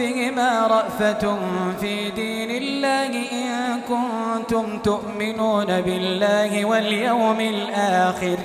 [0.00, 1.38] بهما رأفة
[1.80, 8.36] في دين الله إن كنتم تؤمنون بالله واليوم الآخر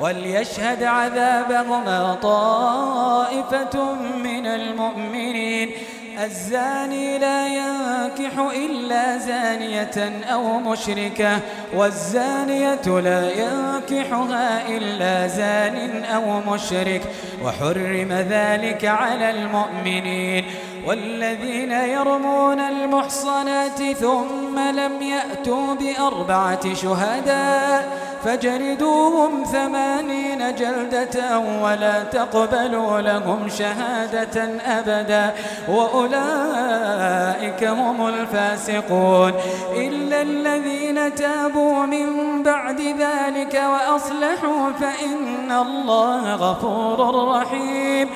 [0.00, 3.92] وليشهد عذابهما طائفة
[4.24, 5.70] من المؤمنين
[6.24, 11.40] الزاني لا ينكح إلا زانية أو مشركة
[11.74, 17.02] والزانية لا ينكحها إلا زان أو مشرك
[17.44, 20.44] وحرم ذلك على المؤمنين
[20.86, 34.60] والذين يرمون المحصنات ثم لم يأتوا بأربعة شهداء فجلدوهم ثمانين جلدة ولا تقبلوا لهم شهادة
[34.66, 35.34] أبدا
[35.68, 39.32] وأولئك هم الفاسقون
[39.76, 48.08] إلا الذين تابوا من بعد ذلك وأصلحوا فإن الله غفور رحيم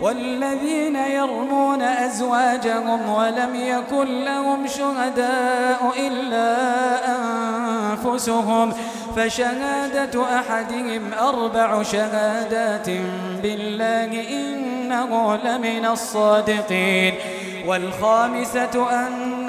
[0.00, 6.56] والذين يرمون أزواجهم ولم يكن لهم شهداء إلا
[7.16, 8.72] أنفسهم
[9.16, 12.88] فشهادة أحدهم أربع شهادات
[13.42, 17.14] بالله إنه لمن الصادقين
[17.66, 19.33] والخامسة أن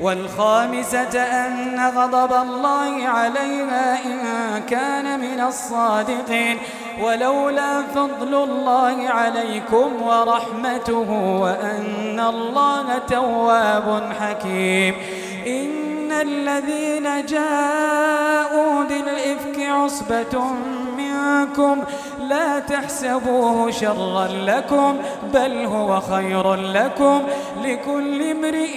[0.00, 4.18] والخامسة أن غضب الله عليها إن
[4.70, 6.58] كان من الصادقين.
[7.02, 14.94] ولولا فضل الله عليكم ورحمته وأن الله تواب حكيم.
[15.46, 20.44] إن الذين جاءوا بالإفك عصبة
[20.96, 21.82] منكم
[22.28, 24.96] لا تحسبوه شرا لكم
[25.34, 27.22] بل هو خير لكم.
[27.64, 28.76] لكل امرئ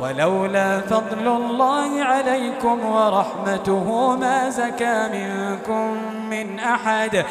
[0.00, 5.96] ولولا فضل الله عليكم ورحمته ما زكى منكم
[6.30, 7.24] من أحد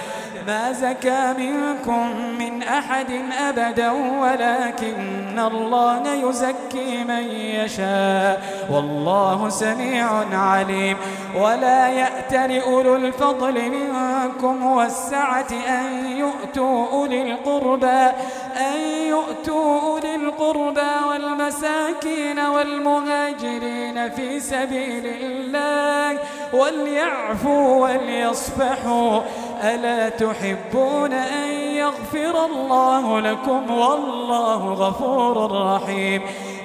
[0.48, 3.12] ما زكى منكم من أحد
[3.50, 8.42] أبدا ولكن الله يزكي من يشاء.
[8.72, 10.98] والله سميع عليم.
[11.36, 18.08] ولا يأتل أولو الفضل منكم والسعة أن يؤتوا أولي القربى.
[18.60, 26.20] أن يؤتوا أولي القربى والمساكين والمهاجرين في سبيل الله
[26.54, 29.22] وليعفوا وليصفحوا.
[29.64, 36.22] ألا تحبون أن يغفر الله لكم والله غفور رحيم.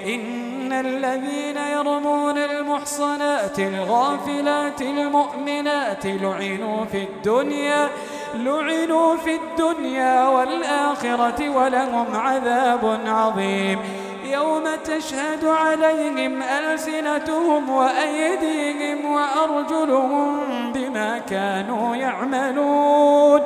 [0.07, 7.89] إن الذين يرمون المحصنات الغافلات المؤمنات لعنوا في الدنيا
[8.35, 13.79] لعنوا في الدنيا والآخرة ولهم عذاب عظيم.
[14.25, 20.39] يوم تشهد عليهم ألسنتهم وأيديهم وأرجلهم
[20.73, 23.41] بما كانوا يعملون.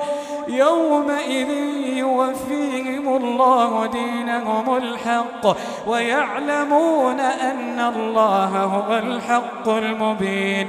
[0.49, 1.51] يومئذ
[1.97, 5.57] يوفيهم الله دينهم الحق
[5.87, 10.69] ويعلمون أن الله هو الحق المبين.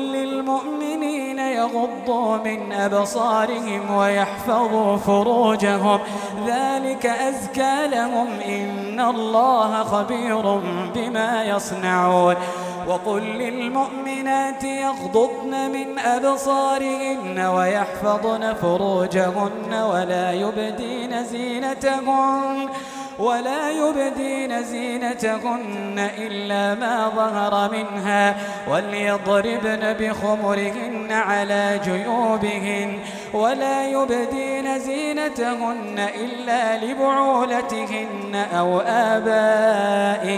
[0.01, 5.99] للمؤمنين يغضوا من أبصارهم ويحفظوا فروجهم.
[6.47, 8.27] ذلك أزكى لهم.
[8.39, 10.41] إن الله خبير
[10.95, 12.35] بما يصنعون.
[12.87, 22.69] وقل للمؤمنات يغضضن من أبصارهن ويحفظن فروجهن ولا يبدين زينتهن.
[23.19, 28.35] ولا يبدين زينتهن إلا ما ظهر منها
[28.67, 32.99] وليضربن بخمرهن على جيوبهن
[33.33, 40.35] ولا يبدين زينتهن إلا لبعولتهن أو آبائهن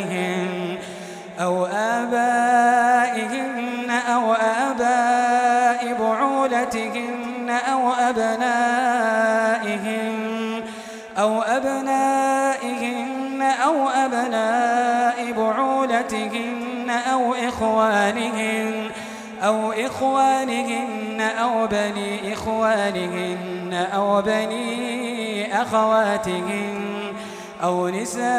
[1.40, 3.44] أو آبائهن
[3.90, 9.04] أو آباء بعولتهن أو أبنائهن
[11.18, 12.33] أو أبنائهن
[13.74, 18.90] أو أبناء بعولتهن أو إخوانهن
[19.44, 27.14] أو إخوانهن أو بني إخوانهن أو بني أخواتهن
[27.64, 28.34] أو نسائهن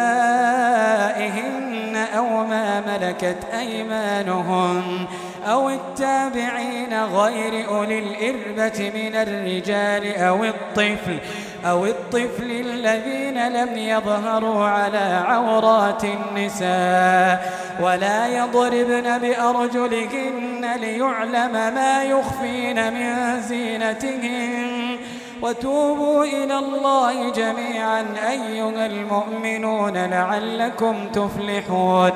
[2.16, 5.06] أو ما ملكت أيمانهن
[5.46, 11.18] أو التابعين غير أولي الإربة من الرجال أو الطفل
[11.66, 23.40] أو الطفل الذين لم يظهروا على عورات النساء ولا يضربن بأرجلهن ليعلم ما يخفين من
[23.40, 24.96] زينتهن.
[25.42, 32.10] وتوبوا إلى الله جميعا أيها المؤمنون لعلكم تفلحون.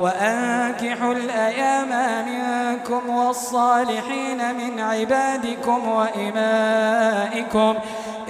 [0.00, 1.88] وأنكحوا الأيام
[2.26, 7.74] منكم والصالحين من عبادكم وإمائكم.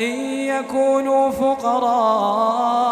[0.01, 2.89] إن يكونوا فقراء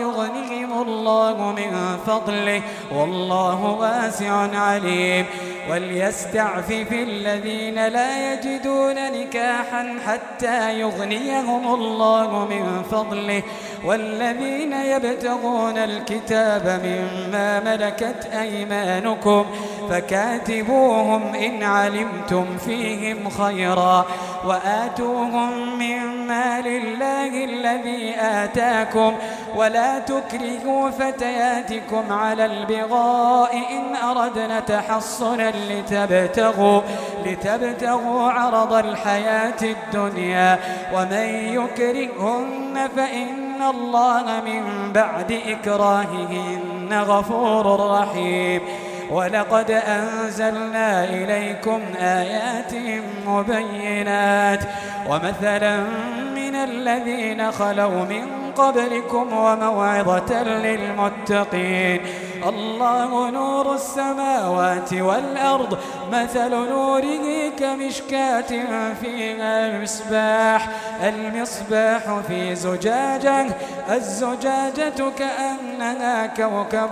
[0.00, 2.62] يغنهم الله من فضله
[2.94, 5.26] والله واسع عليم.
[5.70, 13.42] وليستعفف الذين لا يجدون نكاحا حتى يغنيهم الله من فضله.
[13.84, 19.46] والذين يبتغون الكتاب مما ملكت أيمانكم
[19.90, 24.06] فكاتبوهم إن علمتم فيهم خيرا.
[24.44, 29.14] وآتوهم من مال الله الذي آتاكم
[29.56, 36.80] ولا تكرهوا فتياتكم على البغاء إن أردنا تحصنا لتبتغوا,
[37.26, 40.58] لتبتغوا عرض الحياة الدنيا
[40.94, 48.60] ومن يكرهن فإن الله من بعد إكراههن غفور رحيم
[49.12, 52.72] ولقد أنزلنا إليكم آيات
[53.26, 54.60] مبينات
[55.08, 55.76] ومثلا
[56.34, 58.26] من الذين خلوا من
[58.56, 62.00] قبلكم وموعظة للمتقين
[62.48, 65.78] الله نور السماوات والأرض
[66.12, 68.50] مثل نوره كمشكاة
[69.00, 70.68] فيها مصباح
[71.02, 73.46] المصباح في زجاجة
[73.90, 76.90] الزجاجة كأنها كوكب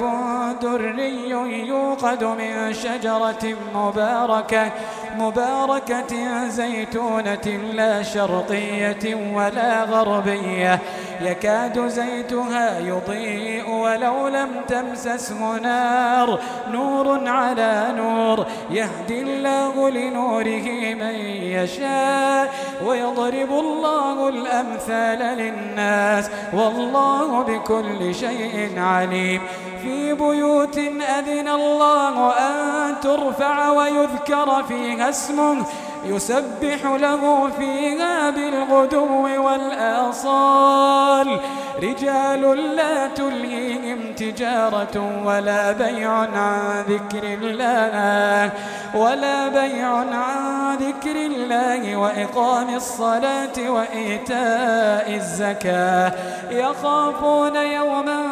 [0.63, 1.31] دري
[1.69, 4.71] يوقد من شجرة مباركة
[5.19, 10.81] مباركة زيتونة لا شرقية ولا غربية.
[11.23, 16.41] يكاد زيتها يضيء ولو لم تمسسه نار.
[16.71, 21.15] نور على نور يهدي الله لنوره من
[21.55, 22.55] يشاء
[22.87, 26.31] ويضرب الله الأمثال للناس.
[26.53, 29.43] والله بكل شيء عليم.
[29.83, 30.79] في بيوت
[31.19, 35.67] أذن الله أن ترفع ويذكر فيها اسمه.
[36.05, 41.41] يسبح له فيها بالغدو والآصال.
[41.83, 42.43] رجال
[42.77, 48.51] لا تلهيهم تجارة ولا بيع عن ذكر الله
[48.95, 56.13] ولا بيع عن ذكر الله وإقام الصلاة وإيتاء الزكاة.
[56.51, 58.23] يخافون يوما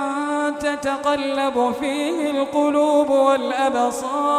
[0.60, 4.38] تتقلب فيه القلوب والأبصار.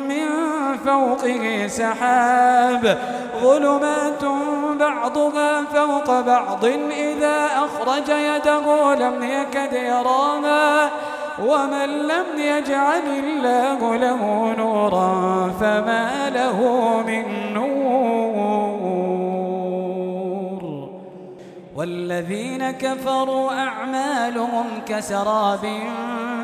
[0.85, 2.97] فوقه سحاب
[3.41, 4.23] ظلمات
[4.79, 10.89] بعضها فوق بعض إذا أخرج يده لم يكد يراها
[11.45, 16.57] ومن لم يجعل الله له نورا فما له
[17.07, 17.81] من نور
[21.75, 25.65] والذين كفروا أعمالهم كسراب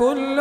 [0.00, 0.40] كل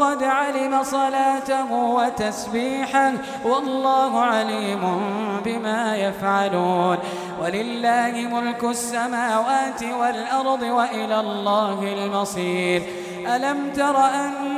[0.00, 3.12] قد علم صلاته وتسبيحه
[3.44, 5.00] والله عليم
[5.44, 6.98] بما يفعلون.
[7.42, 12.82] ولله ملك السماوات والأرض وإلى الله المصير.
[13.26, 14.57] ألم تر أن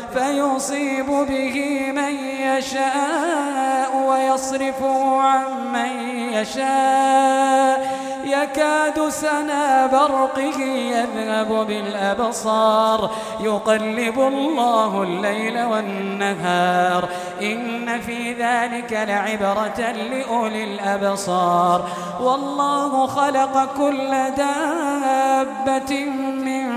[0.13, 8.01] فيصيب به من يشاء ويصرفه عن من يشاء.
[8.25, 13.09] يكاد سنا برقه يذهب بالأبصار.
[13.39, 17.09] يقلب الله الليل والنهار.
[17.41, 21.87] إن في ذلك لعبرة لأولي الأبصار.
[22.21, 26.05] والله خلق كل دابة
[26.45, 26.67] من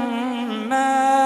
[0.69, 1.24] ماء.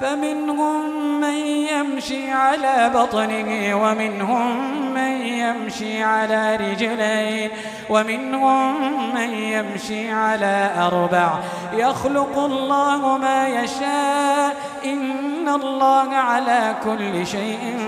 [0.00, 7.50] فمنهم من يمشي على بطنه ومنهم من يمشي على رجلين
[7.90, 11.38] ومنهم من يمشي على أربع.
[11.72, 17.78] يخلق الله ما يشاء إن الله على كل شيء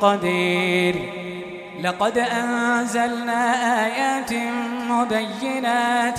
[0.00, 1.20] قدير.
[1.82, 3.42] لقد أنزلنا
[3.86, 4.32] آيات
[4.90, 6.18] مبينات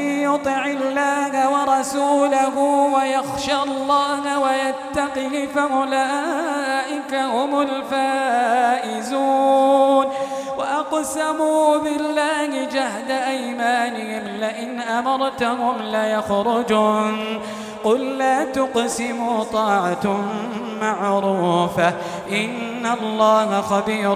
[0.35, 2.57] يطع الله ورسوله
[2.95, 9.41] ويخشى الله ويتقه فأولئك هم الفائزون.
[10.57, 17.41] وأقسموا بالله جهد أيمانهم لئن أمرتهم ليخرجون
[17.83, 20.21] قل لا تقسموا طاعة
[20.81, 21.93] معروفة
[22.31, 24.15] إن الله خبير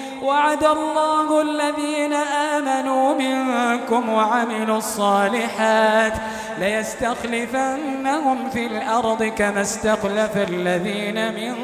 [0.21, 6.13] وعد الله الذين آمنوا منكم وعملوا الصالحات
[6.59, 11.55] ليستخلفنهم في الأرض كما استخلف الذين من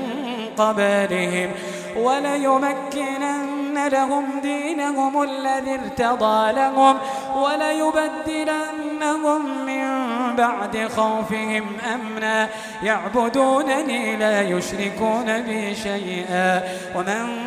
[0.57, 1.51] قبلهم
[1.97, 6.97] وليمكنن لهم دينهم الذي ارتضى لهم
[7.35, 8.85] وليبدلنهم
[9.65, 9.87] من
[10.35, 12.49] بعد خوفهم أمنا.
[12.83, 16.63] يعبدونني لا يشركون بي شيئا.
[16.95, 17.46] ومن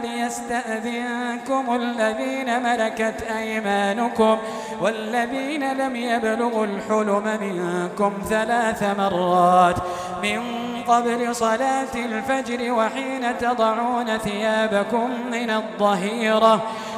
[0.31, 4.37] ليستأذنكم الذين ملكت أيمانكم
[4.81, 9.75] والذين لم يبلغوا الحلم منكم ثلاث مرات
[10.23, 10.41] من
[10.87, 16.61] قبل صلاة الفجر وحين تضعون ثيابكم من الظهيرة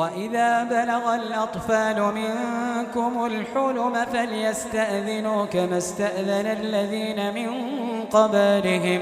[0.00, 7.50] وإذا بلغ الأطفال منكم الحلم فليستأذنوا كما استأذن الذين من
[8.04, 9.00] قبلهم.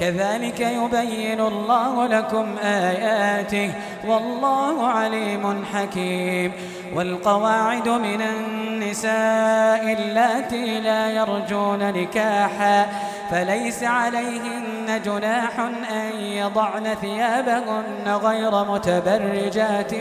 [0.00, 3.72] كذلك يبين الله لكم آياته
[4.06, 6.52] والله عليم حكيم.
[6.94, 12.86] والقواعد من النساء اللاتي لا يرجون نكاحا
[13.30, 15.60] فليس عليهن جناح
[15.92, 19.92] أن يضعن ثيابهن غير متبرجات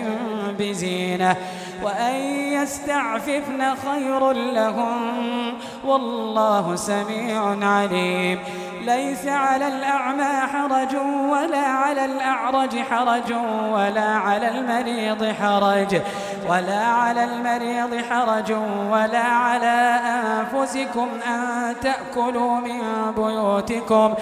[0.60, 1.36] بزينة.
[1.84, 2.16] وأن
[2.54, 5.54] يستعففن خير لهم
[5.86, 8.40] والله سميع عليم.
[8.82, 10.96] ليس على الأعمى حرج
[11.30, 13.34] ولا على الأعرج حرج
[13.72, 16.02] ولا على المريض حرج.
[16.50, 18.52] ولا على المريض حرج
[18.92, 22.82] ولا على أنفسكم أن تأكلوا من
[23.18, 24.14] بيوتكم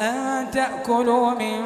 [0.00, 1.60] أن تأكلوا من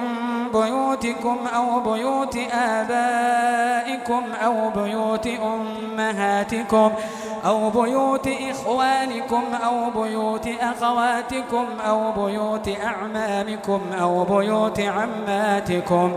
[0.52, 6.92] بيوتكم أو بيوت آبائكم أو بيوت أمهاتكم
[7.46, 16.12] أو بيوت إخوانكم أو بيوت أخواتكم أو بيوت أعمامكم أو بيوت عماتكم.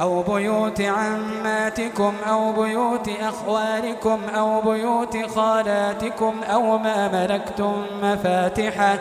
[0.00, 8.98] أو بيوت عماتكم أو بيوت أخوالكم أو بيوت خالاتكم أو ما ملكتم مفاتحه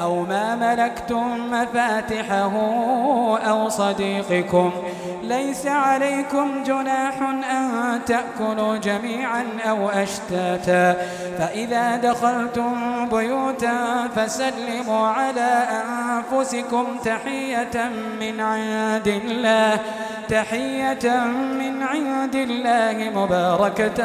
[0.00, 2.52] أو ما ملكتم مفاتحه
[3.48, 4.72] أو صديقكم.
[5.22, 10.96] ليس عليكم جناح أن تأكلوا جميعا أو أشتاتا.
[11.38, 19.80] فإذا دخلتم بيوتا فسلموا على أنفسكم تحية من عند الله.
[20.30, 21.24] تحية
[21.60, 24.00] من عند الله مباركة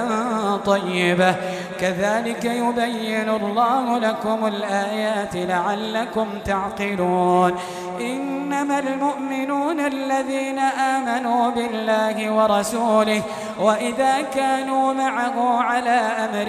[0.58, 1.36] طيبة.
[1.80, 7.56] كذلك يبين الله لكم الآيات لعلكم تعقلون.
[8.02, 13.22] إنما المؤمنون الذين آمنوا بالله ورسوله
[13.60, 16.48] وإذا كانوا معه على أمر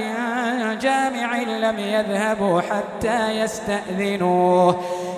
[0.81, 4.83] جامع لم يذهبوا حتى يستأذنوه.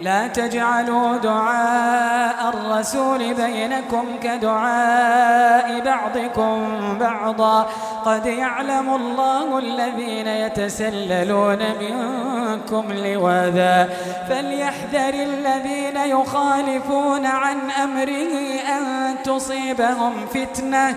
[0.00, 6.58] لا تجعلوا دعاء الرسول بينكم كدعاء بعضكم
[7.00, 7.66] بعضا.
[8.04, 13.88] قد يعلم الله الذين يتسللون منكم لواذا.
[14.28, 18.34] فليحذر الذين يخالفون عن أمره
[18.76, 20.88] أن تصيبهم فتنة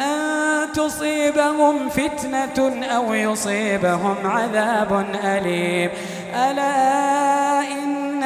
[0.00, 5.90] أن تصيبهم فتنة أو يصيبهم عذاب أليم.
[6.34, 7.43] ألا